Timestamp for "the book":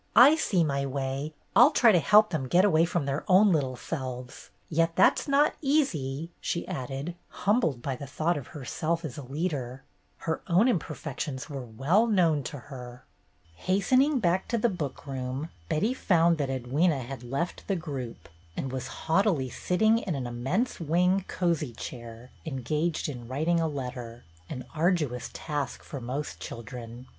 14.57-15.05